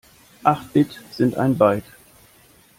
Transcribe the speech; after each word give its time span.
Acht 0.43 0.73
Bit 0.73 0.99
sind 1.11 1.37
ein 1.37 1.55
Byte. 1.59 1.83